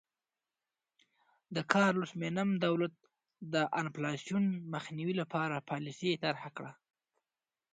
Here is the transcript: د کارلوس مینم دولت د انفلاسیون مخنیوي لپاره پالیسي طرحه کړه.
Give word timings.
د 1.55 1.57
کارلوس 1.71 2.11
مینم 2.21 2.49
دولت 2.65 2.93
د 3.53 3.55
انفلاسیون 3.81 4.45
مخنیوي 4.73 5.15
لپاره 5.21 5.65
پالیسي 5.69 6.11
طرحه 6.23 6.49
کړه. 6.57 6.71